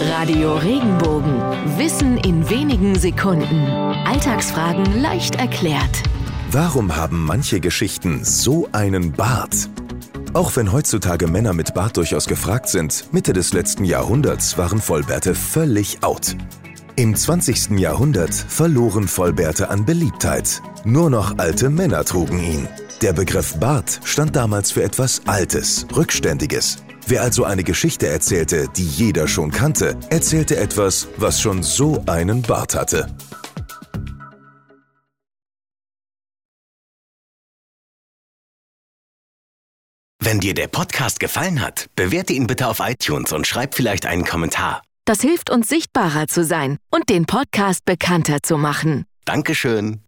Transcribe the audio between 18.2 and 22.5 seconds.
verloren Vollbärte an Beliebtheit. Nur noch alte Männer trugen